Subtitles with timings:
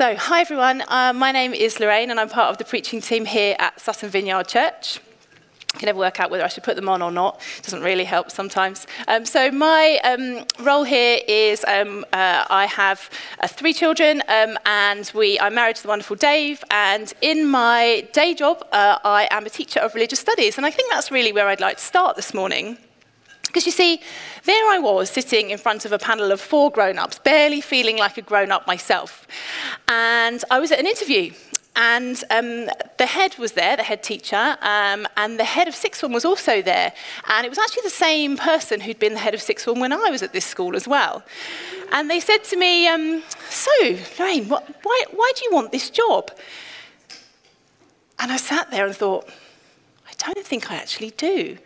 [0.00, 0.82] So, hi everyone.
[0.88, 4.08] Uh, my name is Lorraine, and I'm part of the preaching team here at Sutton
[4.08, 4.98] Vineyard Church.
[5.74, 7.38] I can never work out whether I should put them on or not.
[7.58, 8.86] It doesn't really help sometimes.
[9.08, 13.10] Um, so my um, role here is um, uh, I have
[13.40, 16.64] uh, three children, um, and we I'm married to the wonderful Dave.
[16.70, 20.70] And in my day job, uh, I am a teacher of religious studies, and I
[20.70, 22.78] think that's really where I'd like to start this morning.
[23.50, 24.00] Because you see,
[24.44, 27.98] there I was sitting in front of a panel of four grown ups, barely feeling
[27.98, 29.26] like a grown up myself.
[29.88, 31.32] And I was at an interview.
[31.74, 32.68] And um,
[32.98, 36.24] the head was there, the head teacher, um, and the head of sixth form was
[36.24, 36.92] also there.
[37.28, 39.92] And it was actually the same person who'd been the head of sixth form when
[39.92, 41.22] I was at this school as well.
[41.90, 43.70] And they said to me, um, So,
[44.18, 46.30] Lorraine, what, why, why do you want this job?
[48.20, 49.28] And I sat there and thought,
[50.06, 51.56] I don't think I actually do.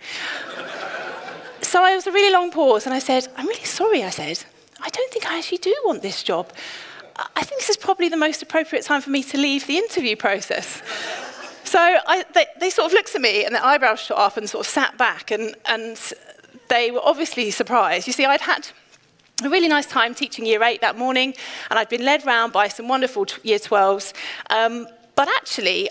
[1.75, 4.45] So I was a really long pause and I said, I'm really sorry, I said.
[4.81, 6.53] I don't think I actually do want this job.
[7.35, 10.15] I think this is probably the most appropriate time for me to leave the interview
[10.15, 10.83] process.
[11.65, 14.49] so I, they, they, sort of looked at me and their eyebrows shot up and
[14.49, 15.99] sort of sat back and, and
[16.69, 18.07] they were obviously surprised.
[18.07, 18.69] You see, I'd had
[19.43, 21.35] a really nice time teaching year eight that morning
[21.71, 24.13] and I'd been led round by some wonderful t- year 12s.
[24.49, 24.87] Um,
[25.17, 25.91] but actually,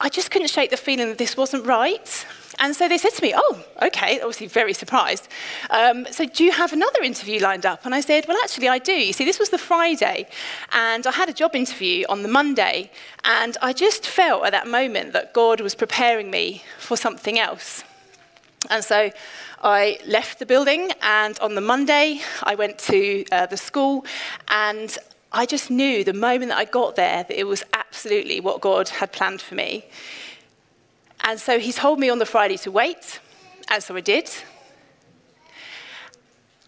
[0.00, 2.26] I just couldn't shake the feeling that this wasn't right.
[2.58, 5.28] And so they said to me, Oh, okay, obviously very surprised.
[5.70, 7.84] Um, so, do you have another interview lined up?
[7.84, 8.92] And I said, Well, actually, I do.
[8.92, 10.26] You see, this was the Friday,
[10.72, 12.90] and I had a job interview on the Monday,
[13.24, 17.84] and I just felt at that moment that God was preparing me for something else.
[18.70, 19.10] And so
[19.62, 24.06] I left the building, and on the Monday, I went to uh, the school,
[24.48, 24.96] and
[25.32, 28.88] I just knew the moment that I got there that it was absolutely what God
[28.88, 29.84] had planned for me.
[31.24, 33.20] And so he told me on the Friday to wait,
[33.68, 34.30] and so I did.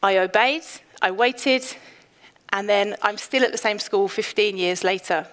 [0.02, 0.62] I obeyed,
[1.02, 1.64] I waited,
[2.50, 5.26] and then I'm still at the same school 15 years later.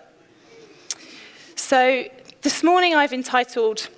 [1.56, 2.06] So
[2.42, 3.90] this morning I've entitled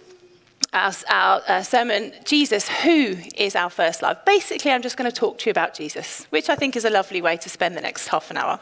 [0.73, 4.23] our, our uh, sermon, Jesus, Who is Our First Love?
[4.25, 6.89] Basically, I'm just going to talk to you about Jesus, which I think is a
[6.89, 8.59] lovely way to spend the next half an hour.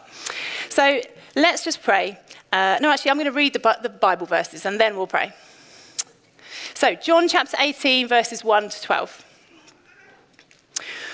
[0.70, 1.02] So
[1.36, 2.18] let's just pray.
[2.54, 5.34] Uh, no, actually, I'm going to read the, the Bible verses and then we'll pray.
[6.74, 9.26] So, John chapter 18, verses 1 to 12.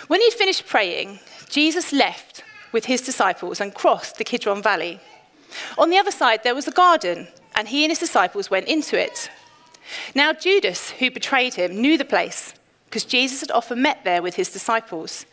[0.07, 1.19] When he'd finished praying,
[1.49, 4.99] Jesus left with his disciples and crossed the Kidron Valley.
[5.77, 8.99] On the other side, there was a garden, and he and his disciples went into
[8.99, 9.29] it.
[10.15, 12.53] Now, Judas, who betrayed him, knew the place
[12.85, 15.25] because Jesus had often met there with his disciples.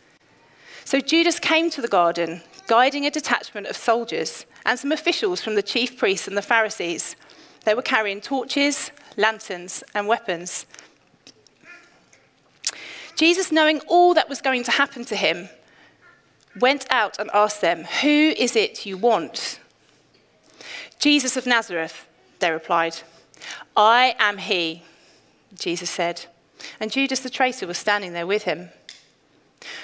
[0.84, 5.54] So Judas came to the garden, guiding a detachment of soldiers and some officials from
[5.54, 7.16] the chief priests and the Pharisees.
[7.64, 10.64] They were carrying torches, lanterns, and weapons.
[13.16, 15.48] Jesus, knowing all that was going to happen to him,
[16.60, 19.60] went out and asked them, Who is it you want?
[20.98, 22.06] Jesus of Nazareth,
[22.38, 22.96] they replied.
[23.76, 24.82] I am he,
[25.54, 26.26] Jesus said.
[26.80, 28.70] And Judas the traitor was standing there with him.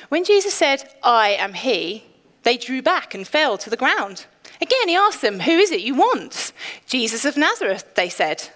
[0.09, 2.05] When Jesus said, I am he,
[2.45, 4.27] they drew back and fell to the ground.
[4.61, 6.53] Again, he asked them, Who is it you want?
[6.87, 8.49] Jesus of Nazareth, they said.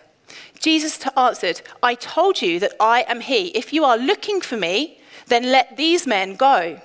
[0.60, 3.48] Jesus answered, I told you that I am he.
[3.48, 6.80] If you are looking for me, then let these men go.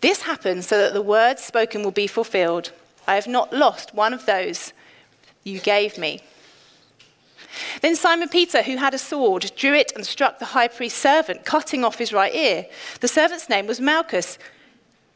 [0.00, 2.72] This happened so that the words spoken will be fulfilled.
[3.06, 4.72] I have not lost one of those
[5.44, 6.20] you gave me.
[7.80, 11.44] Then Simon Peter, who had a sword, drew it and struck the high priest's servant,
[11.44, 12.66] cutting off his right ear.
[13.00, 14.38] The servant's name was Malchus.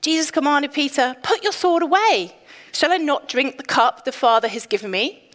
[0.00, 2.34] Jesus commanded Peter, Put your sword away.
[2.72, 5.29] Shall I not drink the cup the Father has given me?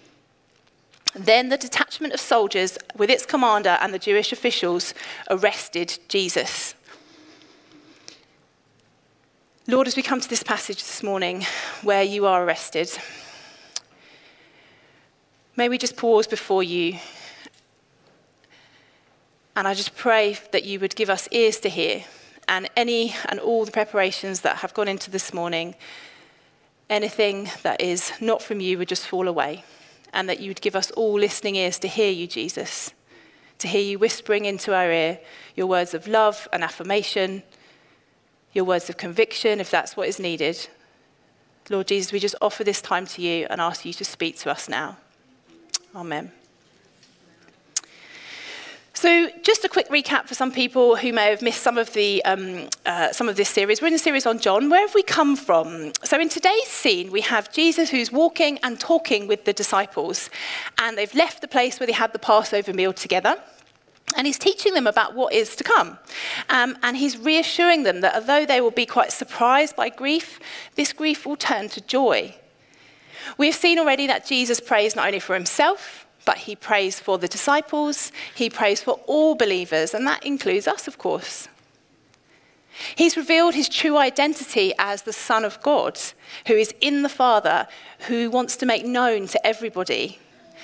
[1.15, 4.93] Then the detachment of soldiers, with its commander and the Jewish officials,
[5.29, 6.75] arrested Jesus.
[9.65, 11.45] Lord, as we come to this passage this morning
[11.83, 12.91] where you are arrested,
[15.55, 16.99] may we just pause before you.
[19.55, 22.03] And I just pray that you would give us ears to hear
[22.49, 25.75] and any and all the preparations that have gone into this morning,
[26.89, 29.63] anything that is not from you would just fall away
[30.15, 32.94] and that you would give us all listening ears to hear you, Jesus,
[33.59, 35.19] to hear you whispering into our ear
[35.56, 37.44] your words of love and affirmation,
[38.53, 40.67] your words of conviction, if that's what is needed.
[41.69, 44.51] Lord Jesus, we just offer this time to you and ask you to speak to
[44.51, 44.97] us now.
[45.95, 46.31] Amen.
[48.97, 52.24] So, just a quick recap for some people who may have missed some of, the,
[52.24, 53.81] um, uh, some of this series.
[53.81, 54.69] We're in a series on John.
[54.69, 55.92] Where have we come from?
[56.06, 60.30] So, in today's scene, we have Jesus who's walking and talking with the disciples,
[60.81, 63.36] and they've left the place where they had the Passover meal together.
[64.15, 66.00] And he's teaching them about what is to come.
[66.47, 70.39] Um, and he's reassuring them that although they will be quite surprised by grief,
[70.75, 72.33] this grief will turn to joy.
[73.38, 77.18] We have seen already that Jesus prays not only for himself, but he prays for
[77.18, 81.48] the disciples, he prays for all believers, and that includes us, of course.
[82.95, 85.98] He's revealed his true identity as the Son of God,
[86.48, 87.68] who is in the Father,
[88.07, 90.19] who wants to make known to everybody.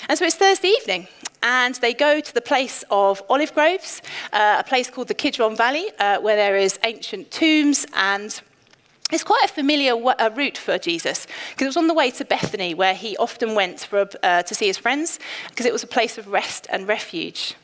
[0.09, 1.07] And so it's Thursday evening,
[1.43, 4.01] and they go to the place of olive groves,
[4.33, 8.41] uh, a place called the Kidron Valley, uh, where there is ancient tombs and
[9.11, 12.25] it's quite a familiar uh, route for Jesus because it was on the way to
[12.25, 15.19] Bethany where he often went for, uh, to see his friends
[15.49, 17.55] because it was a place of rest and refuge.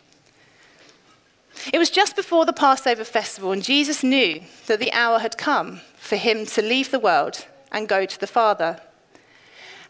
[1.73, 5.81] It was just before the Passover festival, and Jesus knew that the hour had come
[5.97, 8.79] for him to leave the world and go to the Father.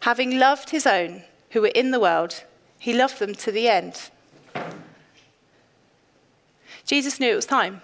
[0.00, 2.44] Having loved his own who were in the world,
[2.78, 4.10] he loved them to the end.
[6.84, 7.82] Jesus knew it was time.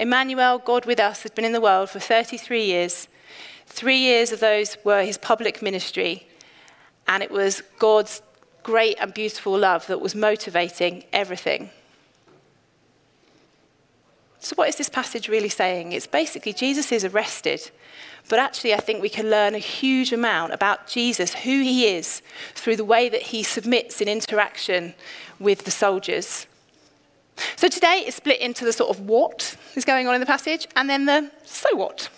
[0.00, 3.06] Emmanuel, God with us, had been in the world for 33 years.
[3.66, 6.26] Three years of those were his public ministry,
[7.06, 8.22] and it was God's
[8.62, 11.68] great and beautiful love that was motivating everything.
[14.38, 15.92] So, what is this passage really saying?
[15.92, 17.70] It's basically Jesus is arrested,
[18.30, 22.22] but actually, I think we can learn a huge amount about Jesus, who he is,
[22.54, 24.94] through the way that he submits in interaction
[25.38, 26.46] with the soldiers.
[27.56, 30.66] So today is split into the sort of what is going on in the passage
[30.76, 32.08] and then the so what.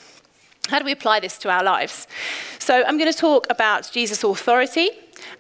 [0.68, 2.06] How do we apply this to our lives?
[2.58, 4.90] So I'm going to talk about Jesus' authority,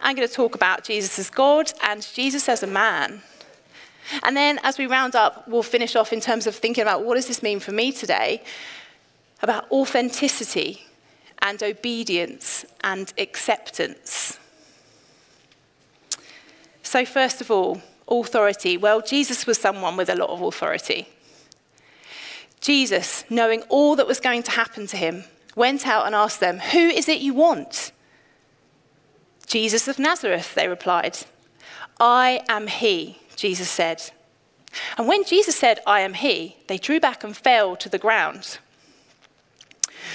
[0.00, 3.22] I'm going to talk about Jesus as God and Jesus as a man.
[4.22, 7.14] And then as we round up, we'll finish off in terms of thinking about what
[7.14, 8.42] does this mean for me today?
[9.42, 10.86] About authenticity
[11.40, 14.38] and obedience and acceptance.
[16.82, 18.76] So, first of all, authority?
[18.76, 21.08] Well, Jesus was someone with a lot of authority.
[22.60, 25.24] Jesus, knowing all that was going to happen to him,
[25.56, 27.92] went out and asked them, Who is it you want?
[29.46, 31.18] Jesus of Nazareth, they replied.
[32.00, 34.10] I am he, Jesus said.
[34.96, 38.58] And when Jesus said, I am he, they drew back and fell to the ground.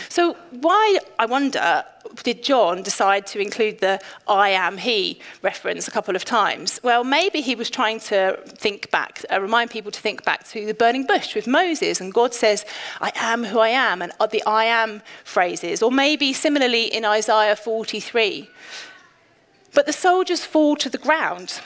[0.10, 1.84] So, why, I wonder,
[2.24, 6.80] did John decide to include the I am he reference a couple of times?
[6.84, 10.66] Well, maybe he was trying to think back, uh, remind people to think back to
[10.66, 12.66] the burning bush with Moses, and God says,
[13.02, 15.82] I am who I am, and the I am phrases.
[15.82, 18.50] Or maybe similarly in Isaiah 43.
[19.74, 21.62] But the soldiers fall to the ground.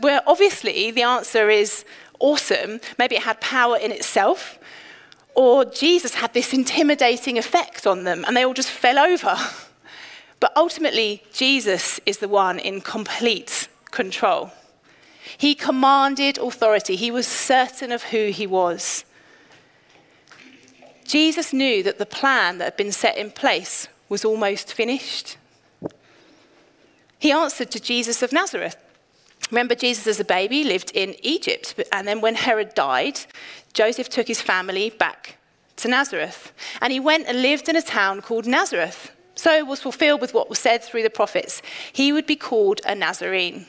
[0.00, 1.84] Where obviously the answer is
[2.18, 2.80] awesome.
[2.98, 4.58] Maybe it had power in itself
[5.36, 9.36] or Jesus had this intimidating effect on them and they all just fell over.
[10.38, 14.50] But ultimately, Jesus is the one in complete control.
[15.38, 19.06] He commanded authority, he was certain of who he was.
[21.06, 25.38] Jesus knew that the plan that had been set in place was almost finished.
[27.18, 28.76] He answered to Jesus of Nazareth.
[29.50, 33.20] Remember, Jesus as a baby lived in Egypt, and then when Herod died,
[33.72, 35.36] Joseph took his family back
[35.76, 36.52] to Nazareth.
[36.80, 39.12] And he went and lived in a town called Nazareth.
[39.34, 41.62] So it was fulfilled with what was said through the prophets.
[41.92, 43.66] He would be called a Nazarene.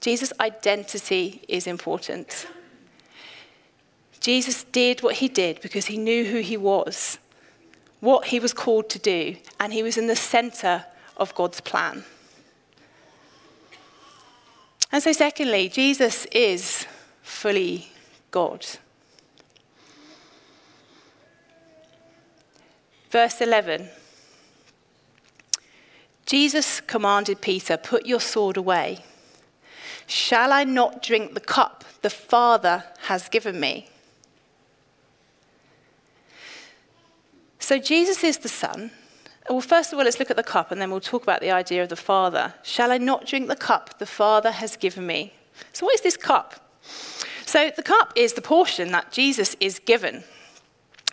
[0.00, 2.46] Jesus' identity is important.
[4.20, 7.18] Jesus did what he did because he knew who he was,
[8.00, 10.84] what he was called to do, and he was in the center
[11.16, 12.04] of God's plan.
[14.92, 16.86] And so, secondly, Jesus is
[17.22, 17.88] fully
[18.30, 18.64] God.
[23.10, 23.88] Verse 11
[26.26, 28.98] Jesus commanded Peter, Put your sword away.
[30.08, 33.88] Shall I not drink the cup the Father has given me?
[37.58, 38.90] So, Jesus is the Son.
[39.48, 41.50] Well, first of all, let's look at the cup and then we'll talk about the
[41.50, 42.54] idea of the Father.
[42.62, 45.32] Shall I not drink the cup the Father has given me?
[45.72, 46.70] So, what is this cup?
[47.44, 50.24] So, the cup is the portion that Jesus is given.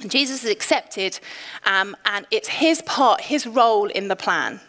[0.07, 1.19] Jesus is accepted,
[1.65, 4.59] um, and it's his part, his role in the plan.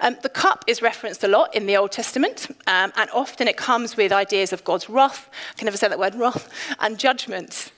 [0.00, 3.56] Um, the cup is referenced a lot in the Old Testament, um, and often it
[3.56, 5.28] comes with ideas of God's wrath.
[5.52, 6.48] I can never say that word, wrath,
[6.80, 7.70] and judgment.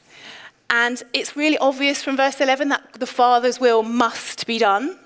[0.71, 4.99] And it's really obvious from verse 11 that the Father's will must be done.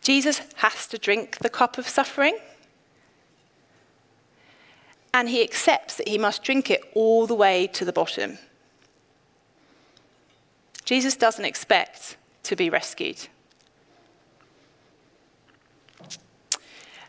[0.00, 2.38] Jesus has to drink the cup of suffering.
[5.12, 8.38] And he accepts that he must drink it all the way to the bottom.
[10.84, 13.28] Jesus doesn't expect to be rescued.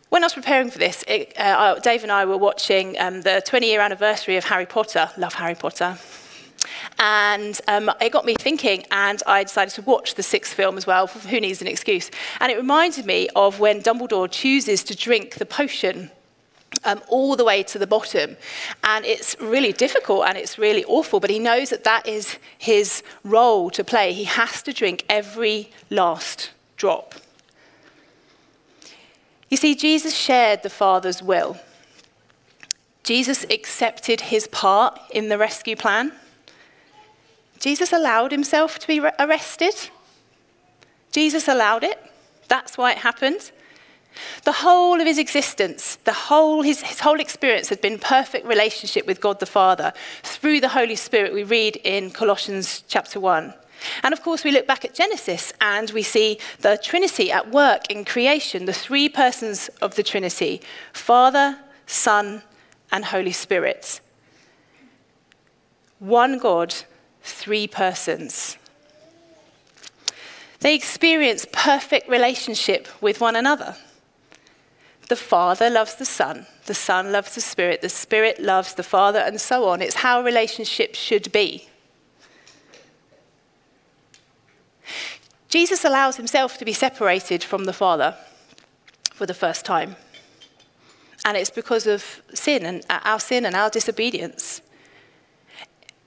[0.09, 3.41] When I was preparing for this, it, uh, Dave and I were watching um, the
[3.45, 5.09] 20 year anniversary of Harry Potter.
[5.17, 5.97] Love Harry Potter.
[6.97, 10.87] And um, it got me thinking, and I decided to watch the sixth film as
[10.87, 11.07] well.
[11.07, 12.09] Who needs an excuse?
[12.39, 16.11] And it reminded me of when Dumbledore chooses to drink the potion
[16.83, 18.37] um, all the way to the bottom.
[18.83, 23.03] And it's really difficult and it's really awful, but he knows that that is his
[23.23, 24.13] role to play.
[24.13, 27.15] He has to drink every last drop.
[29.49, 31.57] You see, Jesus shared the Father's will.
[33.03, 36.11] Jesus accepted his part in the rescue plan.
[37.59, 39.73] Jesus allowed himself to be arrested.
[41.11, 41.99] Jesus allowed it.
[42.47, 43.51] That's why it happened.
[44.43, 49.05] The whole of his existence, the whole, his, his whole experience had been perfect relationship
[49.05, 49.93] with God the Father.
[50.23, 53.53] Through the Holy Spirit, we read in Colossians chapter 1.
[54.03, 57.89] And of course, we look back at Genesis and we see the Trinity at work
[57.91, 60.61] in creation, the three persons of the Trinity
[60.93, 62.41] Father, Son,
[62.91, 63.99] and Holy Spirit.
[65.99, 66.73] One God,
[67.25, 68.57] three persons.
[70.59, 73.75] They experience perfect relationship with one another.
[75.09, 79.19] The Father loves the Son, the Son loves the Spirit, the Spirit loves the Father,
[79.19, 79.81] and so on.
[79.81, 81.67] It's how relationships should be.
[85.49, 88.15] Jesus allows himself to be separated from the Father
[89.13, 89.95] for the first time.
[91.23, 94.61] And it's because of sin and our sin and our disobedience.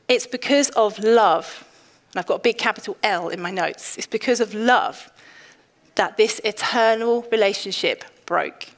[0.08, 1.64] It's because of love.
[2.12, 3.98] And I've got a big capital L in my notes.
[3.98, 5.12] It's because of love
[5.96, 8.68] that this eternal relationship broke.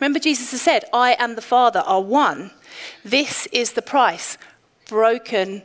[0.00, 2.50] Remember, Jesus has said, I and the Father are one.
[3.04, 4.38] This is the price
[4.88, 5.62] broken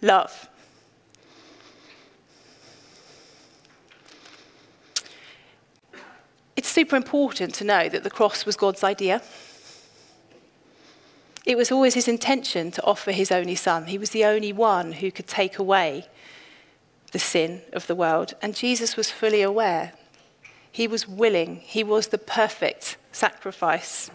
[0.00, 0.48] love.
[6.56, 9.22] It's super important to know that the cross was God's idea.
[11.44, 13.86] It was always his intention to offer his only son.
[13.86, 16.06] He was the only one who could take away
[17.10, 18.34] the sin of the world.
[18.40, 19.92] And Jesus was fully aware.
[20.70, 21.56] He was willing.
[21.56, 24.10] He was the perfect sacrifice.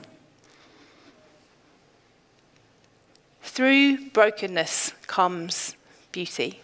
[3.41, 5.75] Through brokenness comes
[6.11, 6.61] beauty.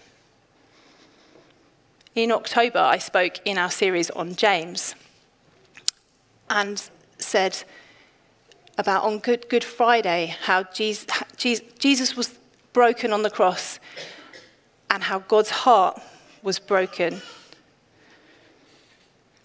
[2.15, 4.95] In October, I spoke in our series on James
[6.49, 7.63] and said
[8.77, 11.05] about on Good, Good Friday how Jesus,
[11.37, 12.37] Jesus was
[12.73, 13.79] broken on the cross
[14.89, 16.01] and how God's heart
[16.41, 17.21] was broken.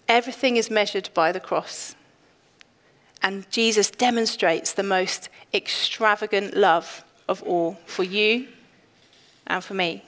[0.07, 1.95] Everything is measured by the cross.
[3.21, 8.47] And Jesus demonstrates the most extravagant love of all for you
[9.47, 10.03] and for me.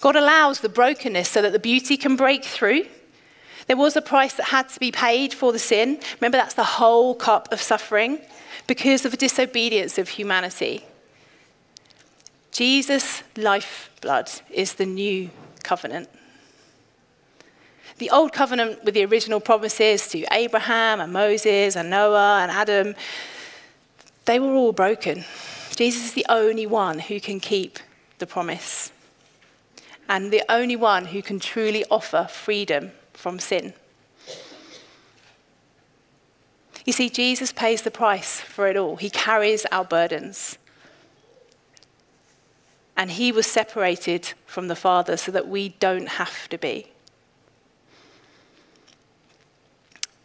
[0.00, 2.84] God allows the brokenness so that the beauty can break through.
[3.70, 6.00] There was a price that had to be paid for the sin.
[6.20, 8.18] Remember, that's the whole cup of suffering
[8.66, 10.84] because of the disobedience of humanity.
[12.50, 15.30] Jesus' lifeblood is the new
[15.62, 16.08] covenant.
[17.98, 22.96] The old covenant with the original promises to Abraham and Moses and Noah and Adam,
[24.24, 25.24] they were all broken.
[25.76, 27.78] Jesus is the only one who can keep
[28.18, 28.90] the promise
[30.08, 33.74] and the only one who can truly offer freedom from sin.
[36.86, 38.96] You see, Jesus pays the price for it all.
[38.96, 40.56] He carries our burdens.
[42.96, 46.86] And he was separated from the Father so that we don't have to be.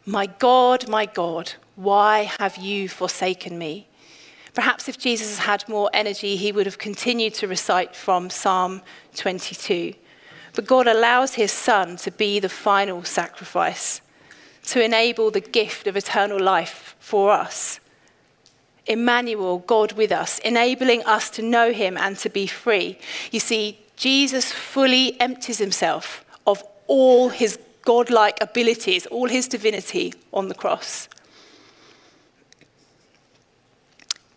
[0.06, 3.88] My God, my God, why have you forsaken me?
[4.54, 8.82] Perhaps if Jesus had more energy, he would have continued to recite from Psalm
[9.16, 9.94] 22.
[10.56, 14.02] But God allows his Son to be the final sacrifice,
[14.68, 17.80] to enable the gift of eternal life for us.
[18.88, 22.98] Emmanuel, God with us, enabling us to know him and to be free.
[23.32, 30.48] You see, Jesus fully empties himself of all his godlike abilities, all his divinity on
[30.48, 31.10] the cross.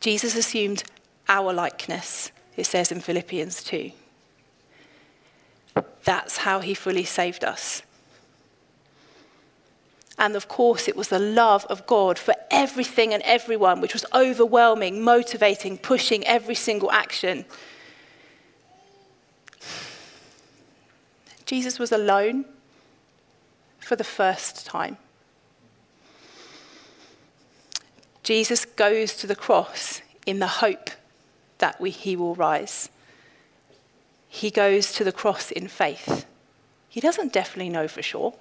[0.01, 0.85] Jesus assumed
[1.29, 3.93] our likeness, it says in Philippians 2.
[6.09, 7.83] That's how he fully saved us.
[10.17, 14.07] And of course, it was the love of God for everything and everyone, which was
[14.15, 17.45] overwhelming, motivating, pushing every single action.
[21.45, 22.47] Jesus was alone
[23.79, 24.97] for the first time.
[28.23, 30.89] Jesus goes to the cross in the hope
[31.59, 32.89] that we, he will rise.
[34.29, 36.27] He goes to the cross in faith.
[36.89, 38.35] He doesn't definitely know for sure.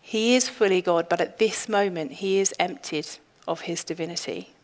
[0.00, 3.06] He is fully God, but at this moment, he is emptied
[3.46, 4.54] of his divinity.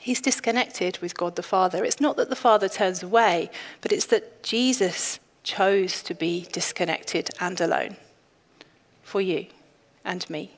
[0.00, 1.84] He's disconnected with God the Father.
[1.84, 3.50] It's not that the Father turns away,
[3.82, 7.96] but it's that Jesus chose to be disconnected and alone
[9.02, 9.46] for you
[10.04, 10.57] and me.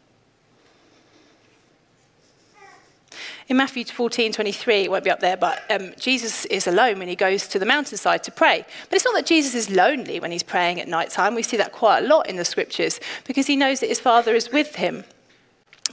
[3.51, 7.09] In Matthew 14, 23, it won't be up there, but um, Jesus is alone when
[7.09, 8.65] he goes to the mountainside to pray.
[8.89, 11.35] But it's not that Jesus is lonely when he's praying at night time.
[11.35, 14.37] We see that quite a lot in the scriptures because he knows that his Father
[14.37, 15.03] is with him.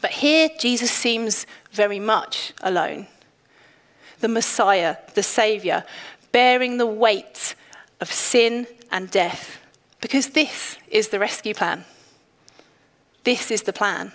[0.02, 3.08] But here, Jesus seems very much alone.
[4.20, 5.84] The Messiah, the Saviour,
[6.32, 7.56] bearing the weight
[8.00, 9.60] of sin and death.
[10.00, 11.86] Because this is the rescue plan.
[13.24, 14.12] This is the plan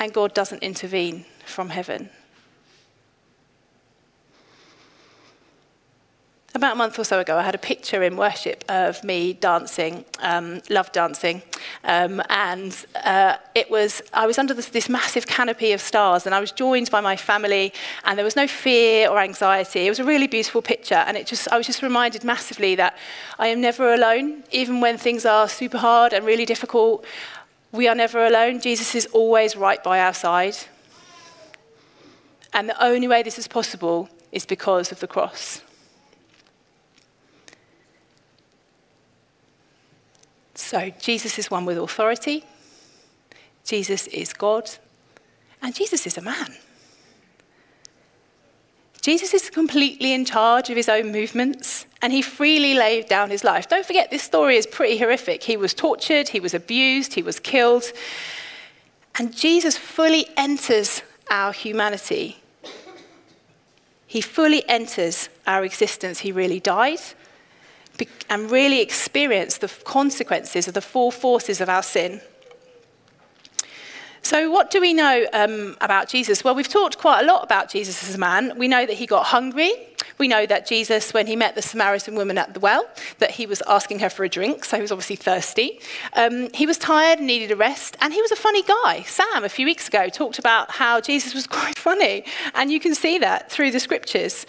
[0.00, 2.08] and God doesn't intervene from heaven.
[6.52, 10.04] About a month or so ago, I had a picture in worship of me dancing,
[10.18, 11.42] um, love dancing,
[11.84, 16.34] um, and uh, it was I was under this, this, massive canopy of stars, and
[16.34, 17.72] I was joined by my family,
[18.04, 19.86] and there was no fear or anxiety.
[19.86, 22.98] It was a really beautiful picture, and it just I was just reminded massively that
[23.38, 27.04] I am never alone, even when things are super hard and really difficult.
[27.72, 28.60] We are never alone.
[28.60, 30.56] Jesus is always right by our side.
[32.52, 35.62] And the only way this is possible is because of the cross.
[40.54, 42.44] So, Jesus is one with authority,
[43.64, 44.70] Jesus is God,
[45.62, 46.54] and Jesus is a man.
[49.00, 53.44] Jesus is completely in charge of his own movements and he freely laid down his
[53.44, 53.68] life.
[53.68, 55.42] Don't forget, this story is pretty horrific.
[55.42, 57.84] He was tortured, he was abused, he was killed.
[59.18, 62.36] And Jesus fully enters our humanity.
[64.06, 66.18] He fully enters our existence.
[66.18, 67.00] He really died
[68.28, 72.20] and really experienced the consequences of the four forces of our sin.
[74.30, 76.44] So, what do we know um, about Jesus?
[76.44, 78.56] Well, we've talked quite a lot about Jesus as a man.
[78.56, 79.72] We know that he got hungry.
[80.18, 83.44] We know that Jesus, when he met the Samaritan woman at the well, that he
[83.44, 85.80] was asking her for a drink, so he was obviously thirsty.
[86.12, 89.02] Um, he was tired and needed a rest, and he was a funny guy.
[89.02, 92.94] Sam, a few weeks ago, talked about how Jesus was quite funny, and you can
[92.94, 94.46] see that through the scriptures.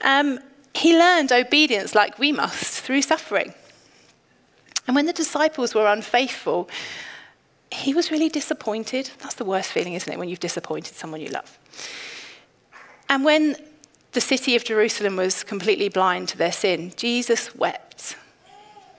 [0.00, 0.40] Um,
[0.74, 3.54] he learned obedience like we must through suffering.
[4.88, 6.68] And when the disciples were unfaithful,
[7.72, 9.10] he was really disappointed.
[9.20, 11.58] That's the worst feeling, isn't it, when you've disappointed someone you love?
[13.08, 13.56] And when
[14.12, 18.16] the city of Jerusalem was completely blind to their sin, Jesus wept.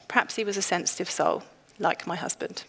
[0.08, 1.44] Perhaps he was a sensitive soul,
[1.80, 2.64] like my husband.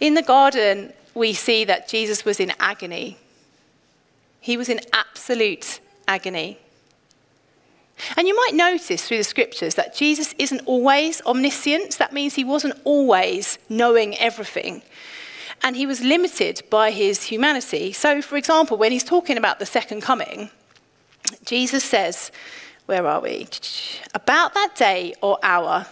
[0.00, 3.18] In the garden, we see that Jesus was in agony.
[4.40, 6.58] He was in absolute agony.
[8.16, 11.98] And you might notice through the scriptures that Jesus isn't always omniscient.
[11.98, 14.82] That means he wasn't always knowing everything.
[15.62, 17.92] And he was limited by his humanity.
[17.92, 20.50] So, for example, when he's talking about the second coming,
[21.44, 22.30] Jesus says,
[22.86, 23.48] Where are we?
[24.14, 25.86] About that day or hour,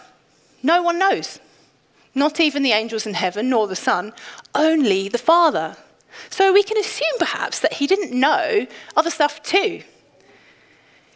[0.63, 1.39] no one knows.
[2.15, 4.13] Not even the angels in heaven, nor the Son,
[4.55, 5.77] only the Father.
[6.29, 8.65] So we can assume perhaps that he didn't know
[8.95, 9.83] other stuff too.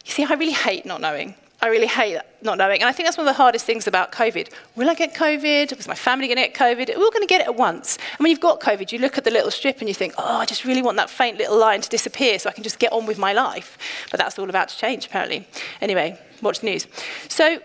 [0.05, 1.35] You see, I really hate not knowing.
[1.63, 2.81] I really hate not knowing.
[2.81, 4.51] And I think that's one of the hardest things about COVID.
[4.75, 5.77] Will I get COVID?
[5.77, 6.97] Was my family going to get COVID?
[6.97, 7.97] We're all going to get it at once.
[7.97, 10.37] And when you've got COVID, you look at the little strip and you think, oh,
[10.37, 12.91] I just really want that faint little line to disappear so I can just get
[12.91, 13.77] on with my life.
[14.09, 15.47] But that's all about to change, apparently.
[15.81, 16.87] Anyway, watch the news.
[17.29, 17.59] So,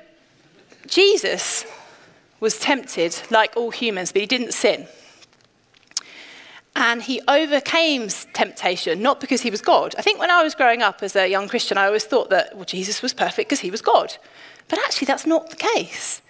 [0.86, 1.64] Jesus
[2.38, 4.86] was tempted like all humans, but he didn't sin.
[6.76, 9.94] And he overcame temptation, not because he was God.
[9.96, 12.54] I think when I was growing up as a young Christian, I always thought that
[12.54, 14.14] well, Jesus was perfect because he was God.
[14.68, 16.20] But actually, that's not the case.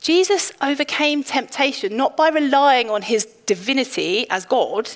[0.00, 4.90] Jesus overcame temptation not by relying on his divinity as God,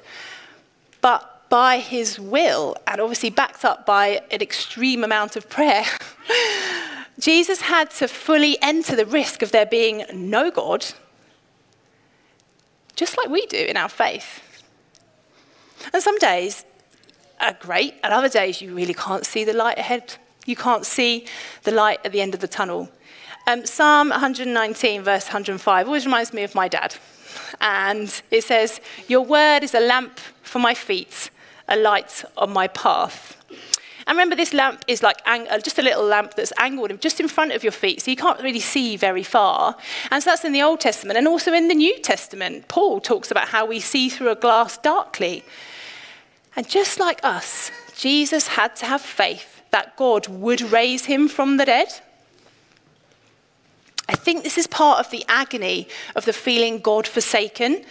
[1.01, 5.85] but by his will, and obviously backed up by an extreme amount of prayer.
[7.21, 10.85] Jesus had to fully enter the risk of there being no God,
[12.97, 14.43] just like we do in our faith.
[15.93, 16.65] And some days
[17.41, 20.15] are great, and other days you really can't see the light ahead.
[20.47, 21.27] You can't see
[21.65, 22.89] the light at the end of the tunnel.
[23.47, 26.97] Um, Psalm 119, verse 105, always reminds me of my dad.
[27.61, 31.31] And it says, Your word is a lamp for my feet,
[31.69, 33.36] a light on my path.
[34.07, 37.19] And remember, this lamp is like ang- uh, just a little lamp that's angled just
[37.19, 39.77] in front of your feet, so you can't really see very far.
[40.13, 41.19] And so that's in the Old Testament.
[41.19, 44.79] And also in the New Testament, Paul talks about how we see through a glass
[44.79, 45.45] darkly.
[46.55, 51.57] And just like us, Jesus had to have faith that God would raise him from
[51.57, 51.89] the dead.
[54.09, 57.85] I think this is part of the agony of the feeling God forsaken,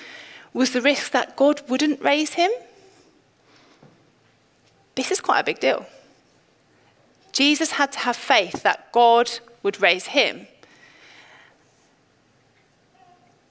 [0.54, 2.52] was the risk that God wouldn't raise him.
[4.96, 5.86] This is quite a big deal.
[7.36, 9.30] Jesus had to have faith that God
[9.62, 10.48] would raise him.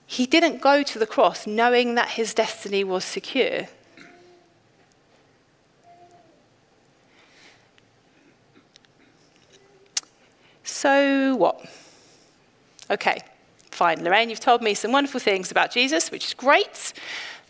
[0.06, 3.68] He didn't go to the cross knowing that his destiny was secure.
[10.62, 11.62] So what?
[12.90, 13.18] Okay,
[13.70, 14.02] fine.
[14.02, 16.94] Lorraine, you've told me some wonderful things about Jesus, which is great.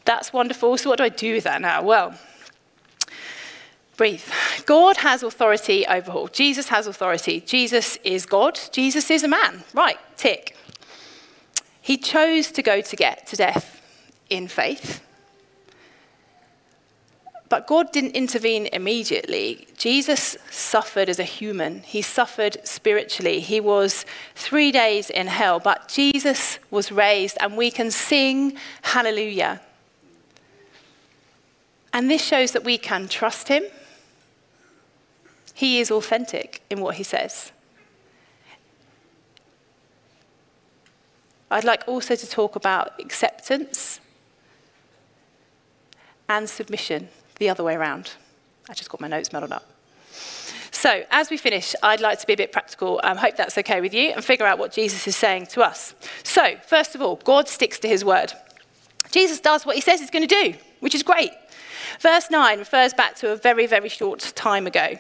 [0.05, 0.79] That's wonderful.
[0.79, 1.81] So what do I do with that now?
[1.83, 2.19] Well,
[3.97, 4.23] Breathe.
[4.67, 6.29] God has authority over all.
[6.29, 7.41] Jesus has authority.
[7.41, 8.59] Jesus is God.
[8.73, 9.63] Jesus is a man.
[9.73, 10.57] Right, tick.
[11.81, 13.81] He chose to go to get to death
[14.31, 15.01] in faith.
[17.49, 19.69] But God didn't intervene immediately.
[19.77, 21.83] Jesus suffered as a human.
[21.83, 23.39] He suffered spiritually.
[23.39, 29.61] He was three days in hell, but Jesus was raised, and we can sing hallelujah.
[31.93, 33.63] And this shows that we can trust him
[35.55, 37.53] he is authentic in what he says.
[41.51, 44.01] I'd like also to talk about acceptance
[46.29, 48.13] and submission, the other way around.
[48.69, 49.71] I just got my notes muddled up.
[50.73, 53.01] So, as we finish, I'd like to be a bit practical.
[53.05, 55.63] I um, hope that's okay with you and figure out what Jesus is saying to
[55.63, 55.95] us.
[56.25, 58.33] So, first of all, God sticks to his word.
[59.13, 61.31] Jesus does what he says he's going to do, which is great.
[62.01, 64.99] Verse 9 refers back to a very, very short time ago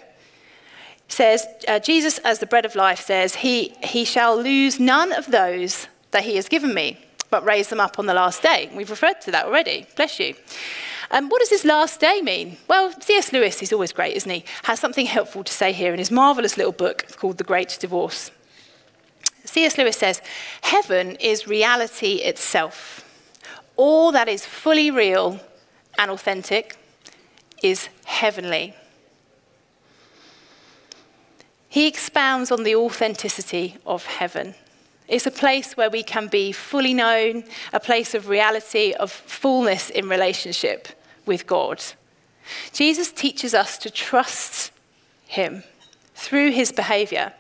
[1.09, 5.31] says, uh, Jesus, as the bread of life, says, he, he shall lose none of
[5.31, 6.99] those that he has given me,
[7.31, 8.71] but raise them up on the last day.
[8.75, 9.87] We've referred to that already.
[9.97, 10.35] Bless you.
[11.11, 12.57] Um, what does this last day mean?
[12.69, 13.33] Well, C.S.
[13.33, 14.45] Lewis, he's always great, isn't he?
[14.65, 18.31] Has something helpful to say here in his marvelous little book called The Great Divorce.
[19.45, 19.77] C.S.
[19.77, 20.23] Lewis says,
[20.63, 23.05] Heaven is reality itself.
[23.77, 25.41] All that is fully real
[25.99, 26.77] and authentic
[27.63, 28.75] is heavenly.
[31.75, 34.55] He expounds on the authenticity of heaven.
[35.09, 39.91] It's a place where we can be fully known, a place of reality, of fullness
[39.91, 40.87] in relationship
[41.27, 41.83] with God.
[42.73, 44.71] Jesus teaches us to trust
[45.27, 45.65] him
[46.15, 47.33] through his behavior.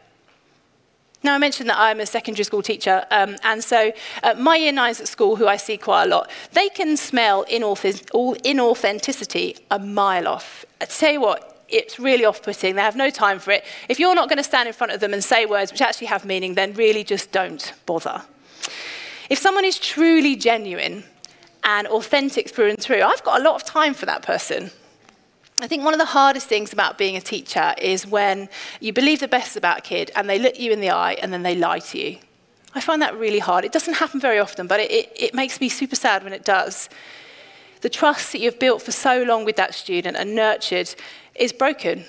[1.22, 3.92] Now, I mentioned that I'm a secondary school teacher, um, and so
[4.24, 7.42] uh, my year nines at school, who I see quite a lot, they can smell
[7.42, 10.64] all inauthenticity a mile off.
[10.80, 12.76] I tell you what, it's really off putting.
[12.76, 13.64] They have no time for it.
[13.88, 16.06] If you're not going to stand in front of them and say words which actually
[16.06, 18.22] have meaning, then really just don't bother.
[19.28, 21.04] If someone is truly genuine
[21.64, 24.70] and authentic through and through, I've got a lot of time for that person.
[25.60, 28.48] I think one of the hardest things about being a teacher is when
[28.80, 31.32] you believe the best about a kid and they look you in the eye and
[31.32, 32.18] then they lie to you.
[32.74, 33.64] I find that really hard.
[33.64, 36.44] It doesn't happen very often, but it, it, it makes me super sad when it
[36.44, 36.88] does.
[37.82, 40.92] The trust that you've built for so long with that student and nurtured
[41.34, 42.04] is broken.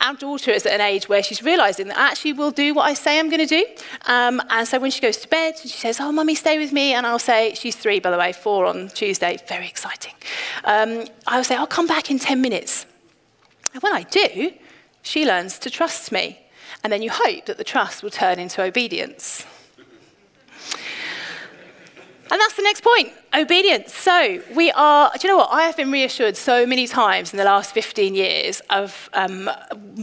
[0.00, 2.94] Our daughter is at an age where she's realizing that actually will do what I
[2.94, 3.64] say I'm going to do.
[4.06, 6.92] Um, and so when she goes to bed, she says, Oh, mummy, stay with me.
[6.94, 9.38] And I'll say, She's three, by the way, four on Tuesday.
[9.48, 10.14] Very exciting.
[10.64, 12.86] Um, I'll say, I'll come back in 10 minutes.
[13.72, 14.52] And when I do,
[15.02, 16.38] she learns to trust me.
[16.84, 19.44] And then you hope that the trust will turn into obedience.
[22.30, 23.94] And that's the next point obedience.
[23.94, 25.50] So, we are, do you know what?
[25.50, 29.50] I have been reassured so many times in the last 15 years of um,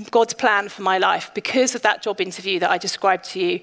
[0.09, 3.59] God's plan for my life because of that job interview that I described to you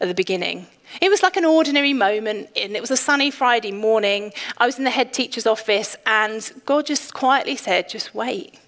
[0.00, 0.66] at the beginning.
[1.00, 4.32] It was like an ordinary moment, and it was a sunny Friday morning.
[4.58, 8.58] I was in the head teacher's office, and God just quietly said, Just wait.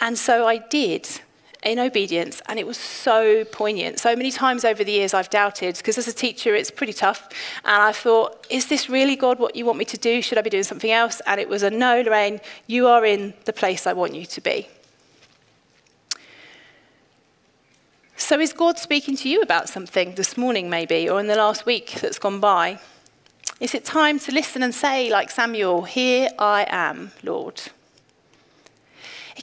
[0.00, 1.20] And so I did
[1.66, 3.98] in obedience, and it was so poignant.
[3.98, 7.28] So many times over the years I've doubted, because as a teacher it's pretty tough,
[7.64, 10.22] and I thought, is this really God what you want me to do?
[10.22, 11.20] Should I be doing something else?
[11.26, 14.40] And it was a no, Lorraine, you are in the place I want you to
[14.40, 14.68] be.
[18.16, 21.66] So is God speaking to you about something this morning, maybe, or in the last
[21.66, 22.78] week that's gone by?
[23.58, 27.60] Is it time to listen and say, like Samuel, Here I am, Lord?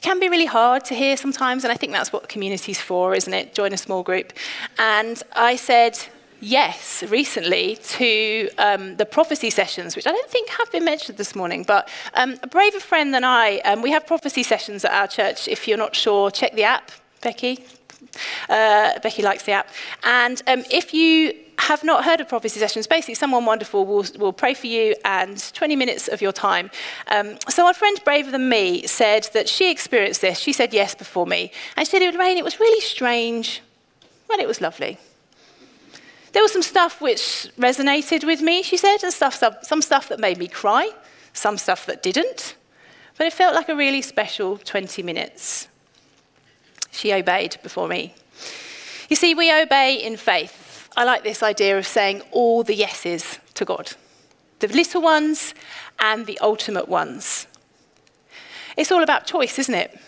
[0.04, 3.14] It can be really hard to hear sometimes, and I think that's what community's for,
[3.14, 3.54] isn't it?
[3.54, 4.34] Join a small group.
[4.76, 5.98] And I said
[6.42, 11.34] yes recently to um, the prophecy sessions, which I don't think have been mentioned this
[11.34, 15.06] morning, but um, a braver friend than I, um, we have prophecy sessions at our
[15.06, 15.48] church.
[15.48, 16.90] If you're not sure, check the app,
[17.22, 17.64] Becky.
[18.48, 19.68] Uh, Becky likes the app.
[20.02, 24.32] And um, if you have not heard of prophecy sessions, basically someone wonderful will, will
[24.32, 26.70] pray for you and 20 minutes of your time.
[27.08, 30.38] Um, so our friend braver than me said that she experienced this.
[30.38, 31.52] She said yes before me.
[31.76, 32.36] And she said it would rain.
[32.36, 33.62] It was really strange.
[34.28, 34.98] Well, it was lovely.
[36.32, 40.08] There was some stuff which resonated with me, she said, and stuff, some, some stuff
[40.08, 40.90] that made me cry,
[41.32, 42.56] some stuff that didn't.
[43.16, 45.68] But it felt like a really special 20 minutes.
[46.94, 48.14] She obeyed before me.
[49.08, 50.88] You see, we obey in faith.
[50.96, 53.92] I like this idea of saying all the yeses to God
[54.60, 55.54] the little ones
[55.98, 57.46] and the ultimate ones.
[58.78, 59.98] It's all about choice, isn't it?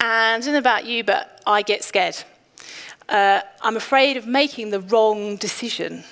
[0.00, 2.16] And I don't know about you, but I get scared.
[3.08, 6.04] Uh, I'm afraid of making the wrong decision.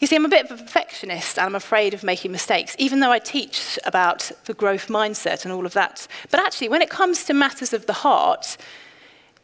[0.00, 3.00] You see, I'm a bit of a perfectionist and I'm afraid of making mistakes, even
[3.00, 6.06] though I teach about the growth mindset and all of that.
[6.30, 8.56] But actually, when it comes to matters of the heart,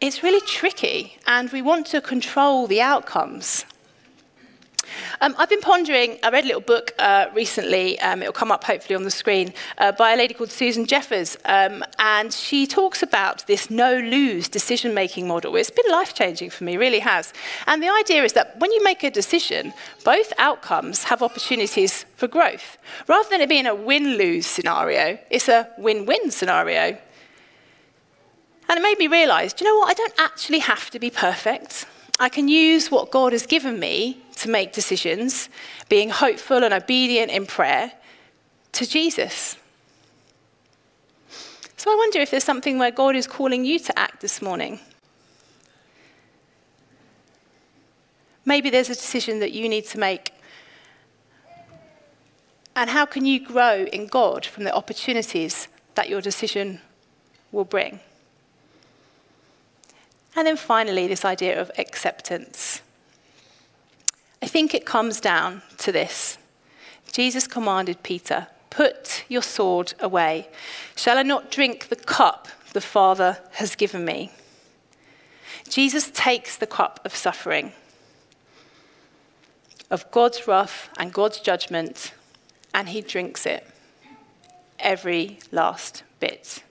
[0.00, 3.64] it's really tricky and we want to control the outcomes.
[5.20, 8.64] Um, I've been pondering, I read a little book uh, recently, um, it'll come up
[8.64, 11.36] hopefully on the screen, uh, by a lady called Susan Jeffers.
[11.44, 15.54] Um, and she talks about this no lose decision making model.
[15.56, 17.32] It's been life changing for me, really has.
[17.66, 19.72] And the idea is that when you make a decision,
[20.04, 22.78] both outcomes have opportunities for growth.
[23.08, 26.98] Rather than it being a win lose scenario, it's a win win scenario.
[28.68, 29.90] And it made me realize, do you know what?
[29.90, 31.86] I don't actually have to be perfect.
[32.18, 35.48] I can use what God has given me to make decisions,
[35.88, 37.92] being hopeful and obedient in prayer
[38.72, 39.57] to Jesus.
[41.77, 44.79] So I wonder if there's something where God is calling you to act this morning.
[48.44, 50.33] Maybe there's a decision that you need to make.
[52.75, 56.81] And how can you grow in God from the opportunities that your decision
[57.51, 58.01] will bring?
[60.34, 62.80] And then finally, this idea of acceptance.
[64.42, 66.38] I think it comes down to this.
[67.12, 70.48] Jesus commanded Peter, Put your sword away.
[70.96, 74.32] Shall I not drink the cup the Father has given me?
[75.68, 77.72] Jesus takes the cup of suffering,
[79.90, 82.14] of God's wrath and God's judgment,
[82.72, 83.66] and he drinks it.
[84.78, 86.62] Every last bit.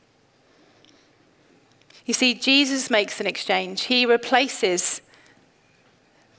[2.06, 3.84] You see, Jesus makes an exchange.
[3.84, 5.02] He replaces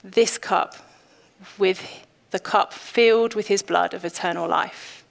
[0.03, 0.75] this cup
[1.59, 5.05] with the cup filled with his blood of eternal life.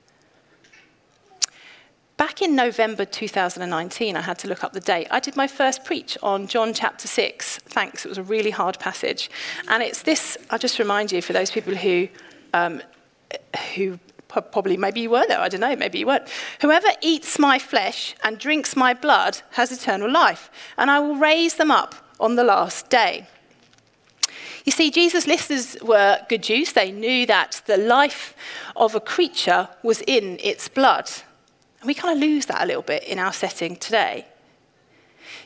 [2.18, 5.08] Back in November 2019, I had to look up the date.
[5.10, 7.58] I did my first preach on John chapter 6.
[7.60, 9.32] Thanks, it was a really hard passage.
[9.68, 12.08] And it's this, I'll just remind you for those people who,
[12.54, 12.82] um,
[13.76, 13.98] who
[14.32, 16.28] probably, maybe you were there, I don't know, maybe you weren't.
[16.62, 21.56] Whoever eats my flesh and drinks my blood has eternal life, and I will raise
[21.56, 23.28] them up on the last day.
[24.66, 26.74] You see, Jesus' listeners were good Jews.
[26.74, 28.36] They knew that the life
[28.76, 31.10] of a creature was in its blood.
[31.80, 34.28] And we kind of lose that a little bit in our setting today.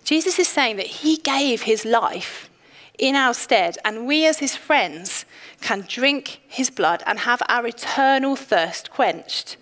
[0.03, 2.49] Jesus is saying that he gave his life
[2.97, 5.25] in our stead, and we as his friends
[5.61, 9.57] can drink his blood and have our eternal thirst quenched.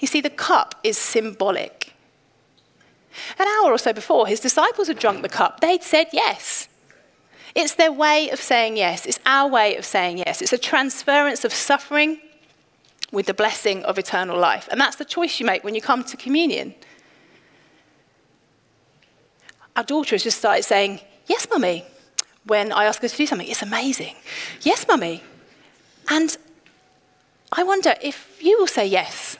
[0.00, 1.92] You see, the cup is symbolic.
[3.38, 5.60] An hour or so before, his disciples had drunk the cup.
[5.60, 6.68] They'd said yes.
[7.54, 9.06] It's their way of saying yes.
[9.06, 10.42] It's our way of saying yes.
[10.42, 12.18] It's a transference of suffering
[13.12, 14.68] with the blessing of eternal life.
[14.72, 16.74] And that's the choice you make when you come to communion.
[19.76, 21.84] Our daughter has just started saying, Yes, mummy
[22.46, 23.48] when I ask her to do something.
[23.48, 24.16] It's amazing.
[24.62, 25.22] Yes, mummy.
[26.08, 26.36] And
[27.52, 29.38] I wonder if you will say yes.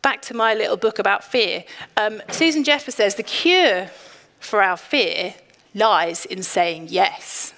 [0.00, 1.64] Back to my little book about fear.
[1.96, 3.90] Um, Susan Jeffers says the cure
[4.40, 5.34] for our fear
[5.74, 7.52] lies in saying yes.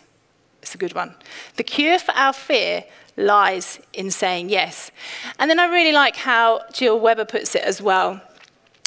[0.63, 1.15] It's a good one.
[1.57, 2.85] The cure for our fear
[3.17, 4.91] lies in saying yes.
[5.39, 8.21] And then I really like how Jill Weber puts it as well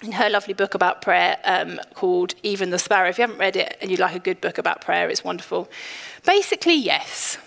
[0.04, 3.10] in her lovely book about prayer um, called Even the Sparrow.
[3.10, 5.70] If you haven't read it and you'd like a good book about prayer, it's wonderful.
[6.26, 7.38] Basically, yes.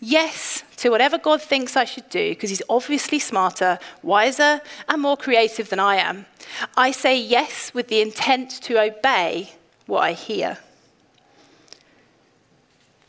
[0.00, 5.16] Yes to whatever God thinks I should do, because He's obviously smarter, wiser, and more
[5.16, 6.26] creative than I am.
[6.76, 9.52] I say yes with the intent to obey
[9.86, 10.58] what I hear.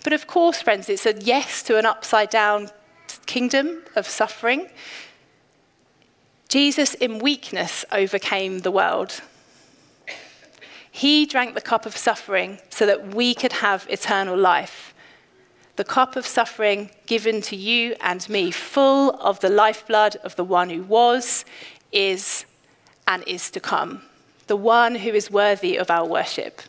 [0.03, 2.69] But of course, friends, it's a yes to an upside down
[3.25, 4.69] kingdom of suffering.
[6.47, 9.21] Jesus, in weakness, overcame the world.
[10.89, 14.93] He drank the cup of suffering so that we could have eternal life.
[15.75, 20.43] The cup of suffering given to you and me, full of the lifeblood of the
[20.43, 21.43] one who was,
[21.91, 22.45] is,
[23.07, 24.01] and is to come,
[24.47, 26.62] the one who is worthy of our worship.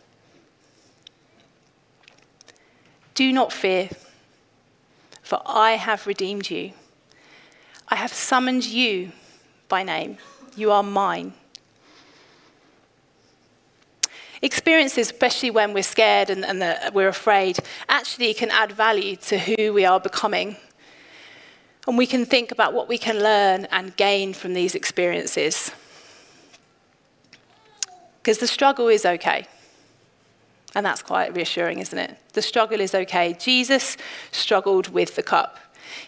[3.14, 3.88] Do not fear,
[5.22, 6.72] for I have redeemed you.
[7.88, 9.12] I have summoned you
[9.68, 10.18] by name.
[10.56, 11.32] You are mine.
[14.40, 19.38] Experiences, especially when we're scared and, and the, we're afraid, actually can add value to
[19.38, 20.56] who we are becoming.
[21.86, 25.72] And we can think about what we can learn and gain from these experiences.
[28.22, 29.46] Because the struggle is okay.
[30.74, 32.16] And that's quite reassuring, isn't it?
[32.34, 33.34] The struggle is okay.
[33.38, 33.96] Jesus
[34.30, 35.58] struggled with the cup.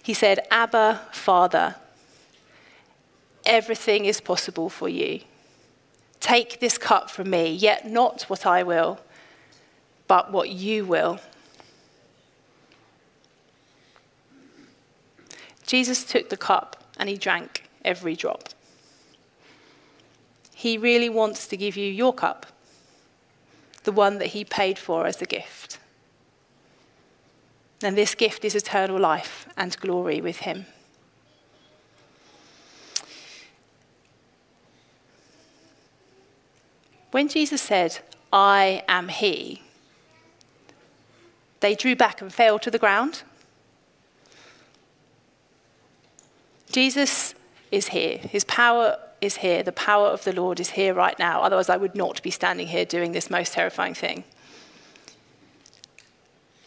[0.02, 1.76] He said, Abba, Father,
[3.50, 5.20] everything is possible for you.
[6.20, 9.00] Take this cup from me, yet not what I will,
[10.06, 11.18] but what you will.
[15.66, 18.48] Jesus took the cup and he drank every drop.
[20.54, 22.46] He really wants to give you your cup,
[23.84, 25.78] the one that he paid for as a gift.
[27.82, 30.66] And this gift is eternal life and glory with him.
[37.10, 37.98] When Jesus said,
[38.32, 39.62] I am He,
[41.60, 43.22] they drew back and fell to the ground.
[46.70, 47.34] Jesus
[47.70, 48.18] is here.
[48.18, 49.62] His power is here.
[49.62, 51.42] The power of the Lord is here right now.
[51.42, 54.24] Otherwise, I would not be standing here doing this most terrifying thing.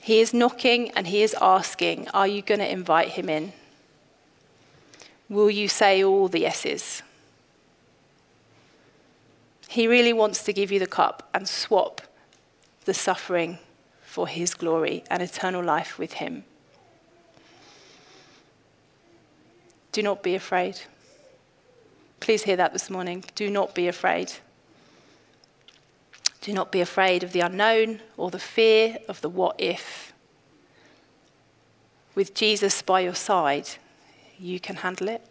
[0.01, 3.53] He is knocking and he is asking, Are you going to invite him in?
[5.29, 7.01] Will you say all the yeses?
[9.73, 11.99] He really wants to give you the cup and swap
[12.85, 13.57] the suffering
[14.03, 16.43] for his glory and eternal life with him.
[19.91, 20.79] Do not be afraid.
[22.19, 23.25] Please hear that this morning.
[23.33, 24.33] Do not be afraid.
[26.41, 30.13] Do not be afraid of the unknown or the fear of the what if.
[32.13, 33.69] With Jesus by your side,
[34.37, 35.25] you can handle it.